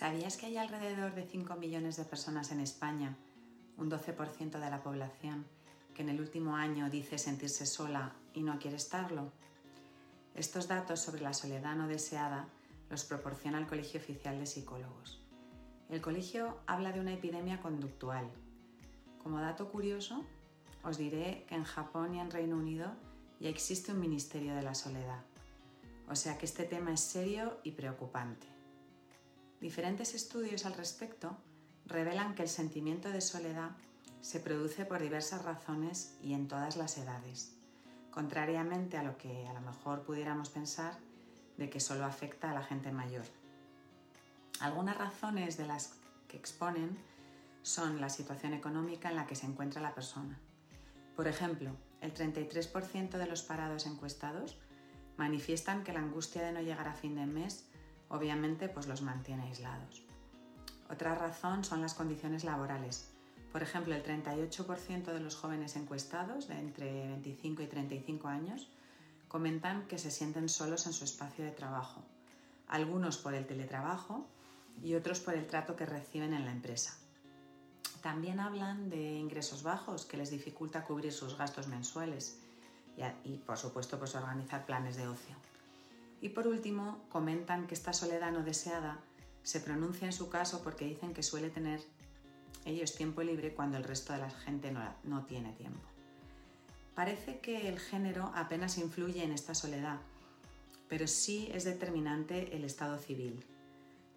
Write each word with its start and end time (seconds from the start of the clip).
¿Sabías 0.00 0.38
que 0.38 0.46
hay 0.46 0.56
alrededor 0.56 1.14
de 1.14 1.26
5 1.26 1.56
millones 1.56 1.98
de 1.98 2.06
personas 2.06 2.52
en 2.52 2.60
España, 2.60 3.18
un 3.76 3.90
12% 3.90 4.58
de 4.58 4.70
la 4.70 4.82
población, 4.82 5.44
que 5.92 6.00
en 6.00 6.08
el 6.08 6.22
último 6.22 6.56
año 6.56 6.88
dice 6.88 7.18
sentirse 7.18 7.66
sola 7.66 8.14
y 8.32 8.42
no 8.42 8.58
quiere 8.58 8.78
estarlo? 8.78 9.30
Estos 10.34 10.68
datos 10.68 11.00
sobre 11.00 11.20
la 11.20 11.34
soledad 11.34 11.76
no 11.76 11.86
deseada 11.86 12.48
los 12.88 13.04
proporciona 13.04 13.58
el 13.58 13.66
Colegio 13.66 14.00
Oficial 14.00 14.38
de 14.38 14.46
Psicólogos. 14.46 15.20
El 15.90 16.00
colegio 16.00 16.56
habla 16.66 16.92
de 16.92 17.00
una 17.00 17.12
epidemia 17.12 17.60
conductual. 17.60 18.26
Como 19.22 19.38
dato 19.38 19.70
curioso, 19.70 20.24
os 20.82 20.96
diré 20.96 21.44
que 21.46 21.56
en 21.56 21.64
Japón 21.64 22.14
y 22.14 22.20
en 22.20 22.30
Reino 22.30 22.56
Unido 22.56 22.90
ya 23.38 23.50
existe 23.50 23.92
un 23.92 24.00
Ministerio 24.00 24.54
de 24.54 24.62
la 24.62 24.74
Soledad. 24.74 25.20
O 26.08 26.16
sea 26.16 26.38
que 26.38 26.46
este 26.46 26.64
tema 26.64 26.90
es 26.94 27.00
serio 27.00 27.58
y 27.64 27.72
preocupante. 27.72 28.59
Diferentes 29.60 30.14
estudios 30.14 30.64
al 30.64 30.72
respecto 30.74 31.36
revelan 31.84 32.34
que 32.34 32.42
el 32.42 32.48
sentimiento 32.48 33.10
de 33.10 33.20
soledad 33.20 33.72
se 34.22 34.40
produce 34.40 34.86
por 34.86 35.00
diversas 35.00 35.44
razones 35.44 36.16
y 36.22 36.32
en 36.32 36.48
todas 36.48 36.76
las 36.76 36.96
edades, 36.96 37.52
contrariamente 38.10 38.96
a 38.96 39.02
lo 39.02 39.18
que 39.18 39.46
a 39.46 39.52
lo 39.52 39.60
mejor 39.60 40.02
pudiéramos 40.02 40.48
pensar 40.48 40.98
de 41.58 41.68
que 41.68 41.80
solo 41.80 42.06
afecta 42.06 42.50
a 42.50 42.54
la 42.54 42.62
gente 42.62 42.90
mayor. 42.90 43.24
Algunas 44.60 44.96
razones 44.96 45.58
de 45.58 45.66
las 45.66 45.94
que 46.26 46.38
exponen 46.38 46.96
son 47.62 48.00
la 48.00 48.08
situación 48.08 48.54
económica 48.54 49.10
en 49.10 49.16
la 49.16 49.26
que 49.26 49.34
se 49.34 49.46
encuentra 49.46 49.82
la 49.82 49.94
persona. 49.94 50.38
Por 51.16 51.28
ejemplo, 51.28 51.76
el 52.00 52.14
33% 52.14 53.18
de 53.18 53.26
los 53.26 53.42
parados 53.42 53.84
encuestados 53.84 54.56
manifiestan 55.18 55.84
que 55.84 55.92
la 55.92 56.00
angustia 56.00 56.42
de 56.42 56.52
no 56.52 56.62
llegar 56.62 56.88
a 56.88 56.94
fin 56.94 57.14
de 57.14 57.26
mes 57.26 57.66
obviamente 58.10 58.68
pues 58.68 58.86
los 58.86 59.00
mantiene 59.00 59.44
aislados. 59.44 60.02
Otra 60.90 61.14
razón 61.14 61.64
son 61.64 61.80
las 61.80 61.94
condiciones 61.94 62.44
laborales. 62.44 63.10
Por 63.52 63.62
ejemplo, 63.62 63.94
el 63.94 64.02
38% 64.02 65.04
de 65.04 65.20
los 65.20 65.36
jóvenes 65.36 65.76
encuestados 65.76 66.48
de 66.48 66.58
entre 66.58 67.08
25 67.08 67.62
y 67.62 67.66
35 67.66 68.28
años 68.28 68.68
comentan 69.28 69.86
que 69.86 69.98
se 69.98 70.10
sienten 70.10 70.48
solos 70.48 70.86
en 70.86 70.92
su 70.92 71.04
espacio 71.04 71.44
de 71.44 71.52
trabajo, 71.52 72.02
algunos 72.66 73.16
por 73.16 73.34
el 73.34 73.46
teletrabajo 73.46 74.26
y 74.82 74.94
otros 74.94 75.20
por 75.20 75.34
el 75.34 75.46
trato 75.46 75.76
que 75.76 75.86
reciben 75.86 76.34
en 76.34 76.44
la 76.44 76.52
empresa. 76.52 76.96
También 78.02 78.40
hablan 78.40 78.88
de 78.88 79.14
ingresos 79.14 79.62
bajos 79.62 80.04
que 80.06 80.16
les 80.16 80.30
dificulta 80.30 80.84
cubrir 80.84 81.12
sus 81.12 81.36
gastos 81.36 81.68
mensuales 81.68 82.40
y, 83.24 83.36
por 83.38 83.56
supuesto 83.56 83.98
pues 83.98 84.14
organizar 84.14 84.66
planes 84.66 84.96
de 84.96 85.06
ocio. 85.06 85.49
Y 86.20 86.30
por 86.30 86.46
último, 86.46 87.04
comentan 87.08 87.66
que 87.66 87.74
esta 87.74 87.92
soledad 87.92 88.32
no 88.32 88.42
deseada 88.42 89.00
se 89.42 89.60
pronuncia 89.60 90.06
en 90.06 90.12
su 90.12 90.28
caso 90.28 90.62
porque 90.62 90.84
dicen 90.84 91.14
que 91.14 91.22
suele 91.22 91.50
tener 91.50 91.80
ellos 92.64 92.94
tiempo 92.94 93.22
libre 93.22 93.54
cuando 93.54 93.78
el 93.78 93.84
resto 93.84 94.12
de 94.12 94.18
la 94.18 94.30
gente 94.30 94.70
no, 94.70 94.82
no 95.04 95.24
tiene 95.24 95.52
tiempo. 95.54 95.80
Parece 96.94 97.40
que 97.40 97.68
el 97.68 97.78
género 97.78 98.30
apenas 98.34 98.76
influye 98.76 99.24
en 99.24 99.32
esta 99.32 99.54
soledad, 99.54 99.98
pero 100.88 101.06
sí 101.06 101.48
es 101.54 101.64
determinante 101.64 102.54
el 102.54 102.64
estado 102.64 102.98
civil. 102.98 103.42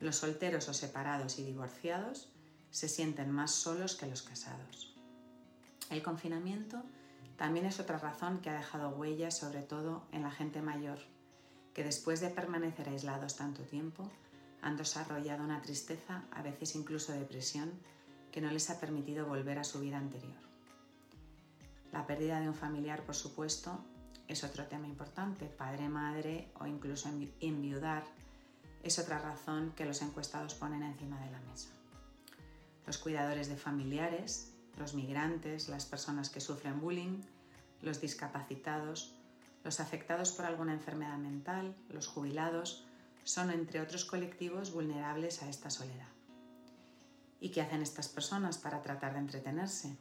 Los 0.00 0.16
solteros 0.16 0.68
o 0.68 0.74
separados 0.74 1.38
y 1.38 1.44
divorciados 1.44 2.32
se 2.72 2.88
sienten 2.88 3.30
más 3.30 3.52
solos 3.52 3.94
que 3.94 4.08
los 4.08 4.22
casados. 4.22 4.96
El 5.90 6.02
confinamiento 6.02 6.82
también 7.36 7.66
es 7.66 7.78
otra 7.78 7.98
razón 7.98 8.40
que 8.40 8.50
ha 8.50 8.54
dejado 8.54 8.90
huellas 8.90 9.38
sobre 9.38 9.62
todo 9.62 10.04
en 10.10 10.22
la 10.22 10.30
gente 10.32 10.62
mayor 10.62 10.98
que 11.74 11.84
después 11.84 12.20
de 12.20 12.28
permanecer 12.28 12.88
aislados 12.88 13.36
tanto 13.36 13.62
tiempo 13.62 14.10
han 14.60 14.76
desarrollado 14.76 15.42
una 15.42 15.62
tristeza, 15.62 16.24
a 16.30 16.42
veces 16.42 16.74
incluso 16.76 17.12
depresión, 17.12 17.72
que 18.30 18.40
no 18.40 18.50
les 18.50 18.70
ha 18.70 18.80
permitido 18.80 19.26
volver 19.26 19.58
a 19.58 19.64
su 19.64 19.80
vida 19.80 19.98
anterior. 19.98 20.40
La 21.92 22.06
pérdida 22.06 22.40
de 22.40 22.48
un 22.48 22.54
familiar, 22.54 23.04
por 23.04 23.14
supuesto, 23.14 23.84
es 24.28 24.44
otro 24.44 24.66
tema 24.66 24.86
importante. 24.86 25.46
Padre, 25.46 25.88
madre 25.88 26.50
o 26.58 26.66
incluso 26.66 27.10
enviudar 27.40 28.04
es 28.82 28.98
otra 28.98 29.18
razón 29.18 29.72
que 29.76 29.84
los 29.84 30.02
encuestados 30.02 30.54
ponen 30.54 30.82
encima 30.82 31.20
de 31.20 31.30
la 31.30 31.40
mesa. 31.40 31.68
Los 32.86 32.98
cuidadores 32.98 33.48
de 33.48 33.56
familiares, 33.56 34.52
los 34.78 34.94
migrantes, 34.94 35.68
las 35.68 35.86
personas 35.86 36.30
que 36.30 36.40
sufren 36.40 36.80
bullying, 36.80 37.20
los 37.82 38.00
discapacitados, 38.00 39.14
los 39.64 39.80
afectados 39.80 40.32
por 40.32 40.44
alguna 40.44 40.72
enfermedad 40.72 41.18
mental, 41.18 41.76
los 41.88 42.06
jubilados, 42.06 42.86
son 43.24 43.50
entre 43.50 43.80
otros 43.80 44.04
colectivos 44.04 44.72
vulnerables 44.72 45.42
a 45.42 45.48
esta 45.48 45.70
soledad. 45.70 46.08
¿Y 47.40 47.50
qué 47.50 47.60
hacen 47.60 47.82
estas 47.82 48.08
personas 48.08 48.58
para 48.58 48.82
tratar 48.82 49.12
de 49.14 49.20
entretenerse? 49.20 49.96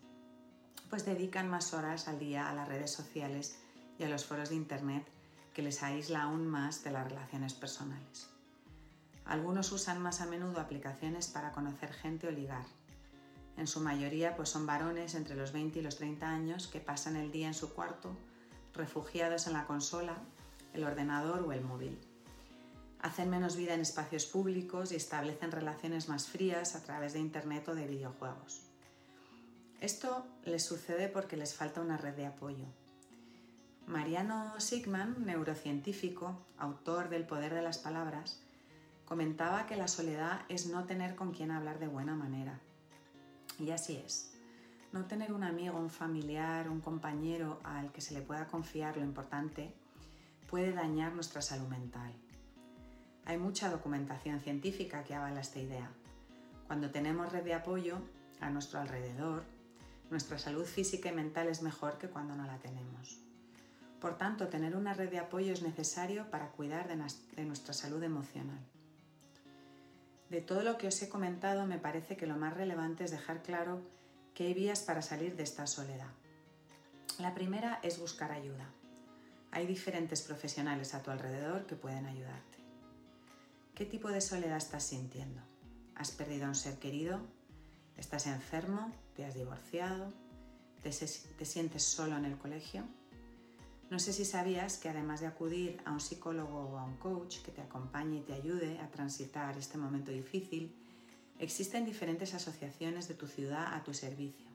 Pues 0.90 1.06
dedican 1.06 1.50
más 1.50 1.74
horas 1.74 2.08
al 2.08 2.20
día 2.20 2.50
a 2.50 2.54
las 2.54 2.68
redes 2.68 2.92
sociales 2.92 3.60
y 3.98 4.04
a 4.04 4.10
los 4.10 4.26
foros 4.26 4.50
de 4.50 4.56
Internet 4.56 5.08
que 5.54 5.62
les 5.62 5.84
aísla 5.84 6.24
aún 6.24 6.48
más 6.48 6.84
de 6.84 6.92
las 6.92 7.08
relaciones 7.08 7.54
personales. 7.54 8.30
Algunos 9.26 9.72
usan 9.72 10.02
más 10.02 10.22
a 10.22 10.26
menudo 10.26 10.60
aplicaciones 10.60 11.28
para 11.28 11.52
conocer 11.52 11.94
gente 11.94 12.28
o 12.28 12.32
ligar. 12.32 12.66
En 13.58 13.68
su 13.68 13.80
mayoría 13.80 14.36
pues 14.36 14.50
son 14.50 14.66
varones 14.66 15.14
entre 15.16 15.36
los 15.36 15.52
20 15.52 15.80
y 15.80 15.82
los 15.82 15.98
30 15.98 16.28
años 16.28 16.68
que 16.68 16.80
pasan 16.80 17.16
el 17.16 17.32
día 17.32 17.48
en 17.48 17.54
su 17.54 17.74
cuarto 17.74 18.18
refugiados 18.74 19.48
en 19.48 19.54
la 19.54 19.66
consola, 19.66 20.18
el 20.74 20.84
ordenador 20.84 21.42
o 21.42 21.52
el 21.52 21.62
móvil. 21.62 22.00
Hacen 23.02 23.30
menos 23.30 23.56
vida 23.56 23.74
en 23.74 23.82
espacios 23.82 24.26
públicos 24.26 24.92
y 24.92 24.96
establecen 24.96 25.52
relaciones 25.52 26.08
más 26.08 26.28
frías 26.28 26.76
a 26.76 26.84
través 26.84 27.14
de 27.14 27.20
Internet 27.20 27.68
o 27.68 27.76
de 27.76 27.88
videojuegos. 27.88 28.62
Esto 29.80 30.28
les 30.46 30.64
sucede 30.64 31.08
porque 31.08 31.38
les 31.38 31.56
falta 31.56 31.82
una 31.82 31.98
red 31.98 32.14
de 32.14 32.28
apoyo. 32.28 32.66
Mariano 33.88 34.60
Sigman, 34.60 35.26
neurocientífico, 35.26 36.46
autor 36.58 37.10
del 37.10 37.26
Poder 37.26 37.54
de 37.54 37.64
las 37.64 37.80
Palabras, 37.80 38.40
comentaba 39.06 39.66
que 39.66 39.76
la 39.76 39.88
soledad 39.88 40.42
es 40.48 40.68
no 40.68 40.86
tener 40.86 41.16
con 41.16 41.34
quien 41.34 41.52
hablar 41.52 41.80
de 41.80 41.88
buena 41.88 42.16
manera. 42.16 42.60
Y 43.60 43.72
así 43.72 43.98
es. 43.98 44.31
No 44.92 45.06
tener 45.06 45.32
un 45.32 45.44
amigo, 45.44 45.80
un 45.80 45.90
familiar, 45.90 46.70
un 46.70 46.82
compañero 46.82 47.60
al 47.64 47.92
que 47.92 48.02
se 48.02 48.14
le 48.14 48.22
pueda 48.22 48.48
confiar 48.48 48.98
lo 48.98 49.04
importante 49.04 49.74
puede 50.50 50.74
dañar 50.74 51.14
nuestra 51.14 51.42
salud 51.42 51.68
mental. 51.70 52.12
Hay 53.26 53.38
mucha 53.38 53.70
documentación 53.70 54.42
científica 54.42 55.06
que 55.06 55.16
avala 55.16 55.40
esta 55.40 55.60
idea. 55.60 55.90
Cuando 56.68 56.92
tenemos 56.92 57.32
red 57.32 57.44
de 57.44 57.54
apoyo 57.54 58.00
a 58.42 58.50
nuestro 58.50 58.80
alrededor, 58.80 59.44
nuestra 60.10 60.38
salud 60.38 60.66
física 60.66 61.10
y 61.10 61.16
mental 61.16 61.48
es 61.48 61.62
mejor 61.62 61.98
que 61.98 62.10
cuando 62.10 62.36
no 62.36 62.46
la 62.46 62.58
tenemos. 62.58 63.22
Por 64.02 64.18
tanto, 64.18 64.50
tener 64.50 64.76
una 64.76 64.94
red 64.94 65.10
de 65.10 65.20
apoyo 65.20 65.54
es 65.54 65.62
necesario 65.62 66.30
para 66.30 66.50
cuidar 66.52 66.90
de, 66.90 67.46
nuestra 67.46 67.74
salud 67.74 68.04
emocional. 68.04 68.60
De 70.30 70.42
todo 70.42 70.64
lo 70.64 70.78
que 70.78 70.88
os 70.88 71.02
he 71.02 71.08
comentado, 71.08 71.66
me 71.66 71.78
parece 71.78 72.18
que 72.18 72.26
lo 72.26 72.36
más 72.36 72.56
relevante 72.56 73.06
es 73.06 73.12
dejar 73.12 73.42
claro 73.42 73.82
que 74.42 74.48
hay 74.48 74.54
vías 74.56 74.80
para 74.80 75.04
salir 75.04 75.36
de 75.36 75.44
esta 75.44 75.68
soledad. 75.68 76.10
La 77.20 77.36
primera 77.36 77.80
es 77.84 78.00
buscar 78.00 78.32
ayuda. 78.32 78.74
Hay 79.52 79.68
diferentes 79.68 80.24
profesionales 80.24 80.96
a 80.96 81.04
tu 81.04 81.12
alrededor 81.12 81.68
que 81.68 81.76
pueden 81.76 82.08
ayudarte. 82.08 82.58
¿Qué 83.76 83.86
tipo 83.86 84.10
de 84.10 84.20
soledad 84.20 84.58
estás 84.58 84.82
sintiendo? 84.82 85.44
¿Has 85.94 86.10
perdido 86.10 86.46
a 86.46 86.48
un 86.48 86.56
ser 86.56 86.80
querido? 86.80 87.20
¿Estás 87.98 88.26
enfermo? 88.26 88.92
¿Te 89.16 89.26
has 89.26 89.36
divorciado? 89.36 90.12
¿Te, 90.82 90.92
sientes 91.46 91.84
solo 91.84 92.18
en 92.18 92.26
el 92.26 92.40
colegio? 92.40 92.84
No 93.92 94.00
sé 94.00 94.12
si 94.12 94.26
sabías 94.26 94.80
que 94.80 94.90
además 94.90 95.22
de 95.22 95.28
acudir 95.28 95.80
a 95.86 95.92
un 95.92 96.00
psicólogo 96.00 96.72
o 96.72 96.80
a 96.80 96.84
un 96.84 96.98
coach 96.98 97.44
que 97.44 97.52
te 97.52 97.62
acompañe 97.62 98.18
y 98.18 98.22
te 98.22 98.34
ayude 98.34 98.80
a 98.80 98.90
transitar 98.90 99.56
este 99.60 99.78
momento 99.78 100.10
difícil, 100.10 100.76
Existen 101.42 101.86
diferentes 101.86 102.36
asociaciones 102.36 103.08
de 103.08 103.16
tu 103.16 103.26
ciudad 103.26 103.74
a 103.74 103.84
tu 103.84 103.96
servicio. 103.96 104.46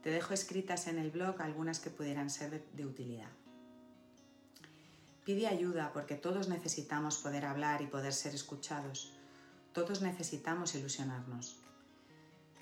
Te 0.00 0.10
dejo 0.10 0.32
escritas 0.32 0.86
en 0.86 0.96
el 0.96 1.10
blog 1.10 1.42
algunas 1.42 1.80
que 1.80 1.90
pudieran 1.90 2.30
ser 2.30 2.62
de, 2.72 2.86
utilidad. 2.86 3.30
Pide 5.24 5.48
ayuda 5.48 5.92
porque 5.92 6.14
todos 6.14 6.48
necesitamos 6.48 7.18
poder 7.18 7.44
hablar 7.44 7.82
y 7.82 7.88
poder 7.88 8.12
ser 8.12 8.32
escuchados. 8.32 9.12
Todos 9.72 10.00
necesitamos 10.00 10.76
ilusionarnos. 10.76 11.56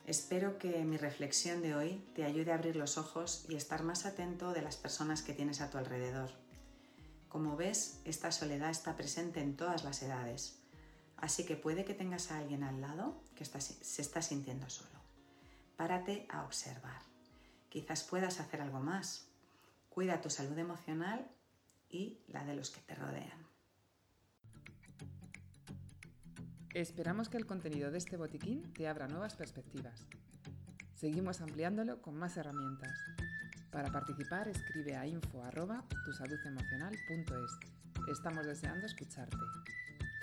Espero 0.07 0.57
que 0.57 0.83
mi 0.87 0.97
reflexión 0.97 1.61
de 1.61 1.75
hoy 1.75 2.03
te 2.15 2.25
ayude 2.25 2.53
a 2.53 2.55
abrir 2.55 2.77
los 2.77 2.97
ojos 2.97 3.45
y 3.51 3.57
estar 3.57 3.83
más 3.83 4.07
atento 4.07 4.55
de 4.55 4.63
las 4.63 4.79
personas 4.79 5.21
que 5.21 5.35
tienes 5.35 5.61
a 5.61 5.69
tu 5.69 5.77
alrededor. 5.77 6.31
Como 7.29 7.55
ves, 7.55 8.01
esta 8.07 8.33
soledad 8.33 8.71
está 8.71 8.97
presente 8.97 9.43
en 9.43 9.59
todas 9.59 9.85
las 9.85 10.03
edades, 10.03 10.57
así 11.17 11.45
que 11.45 11.57
puede 11.57 11.85
que 11.85 11.95
tengas 11.95 12.31
a 12.31 12.39
alguien 12.39 12.63
al 12.63 12.81
lado 12.81 13.21
que 13.35 13.45
se 13.45 14.03
está 14.03 14.23
sintiendo 14.23 14.69
solo. 14.69 15.01
Párate 15.77 16.27
a 16.29 16.45
observar. 16.45 17.03
Quizás 17.69 18.03
puedas 18.03 18.41
hacer 18.41 18.63
algo 18.63 18.81
más. 18.81 19.29
Cuida 19.89 20.21
tu 20.21 20.31
salud 20.31 20.59
emocional 20.59 21.31
y 21.89 22.21
la 22.29 22.45
de 22.45 22.55
los 22.55 22.71
que 22.71 22.81
te 22.81 22.95
rodean. 22.95 23.47
Esperamos 26.75 27.29
que 27.29 27.39
el 27.39 27.47
contenido 27.47 27.91
de 27.91 27.99
este 27.99 28.19
botiquín 28.19 28.73
te 28.75 28.89
abra 28.89 29.09
nuevas 29.09 29.35
perspectivas. 29.35 30.07
Seguimos 30.95 31.41
ampliándolo 31.41 32.03
con 32.03 32.15
más 32.17 32.37
herramientas. 32.37 32.99
Para 33.71 33.91
participar 33.91 34.49
escribe 34.49 34.97
a 34.97 35.07
info@tusaludemocional.es. 35.07 37.59
Estamos 38.11 38.47
deseando 38.47 38.87
escucharte. 38.87 39.37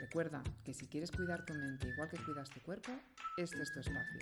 Recuerda 0.04 0.44
que 0.66 0.74
si 0.74 0.86
quieres 0.88 1.12
cuidar 1.12 1.46
tu 1.46 1.54
mente 1.54 1.88
igual 1.88 2.10
que 2.10 2.18
cuidas 2.18 2.50
tu 2.50 2.60
cuerpo, 2.60 2.92
este 3.38 3.62
es 3.62 3.72
tu 3.72 3.80
espacio. 3.80 4.20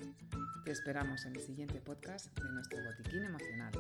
Te 0.64 0.72
esperamos 0.72 1.26
en 1.26 1.36
el 1.36 1.42
siguiente 1.42 1.82
podcast 1.82 2.28
de 2.40 2.52
nuestro 2.52 2.78
botiquín 2.84 3.24
emocional. 3.26 3.72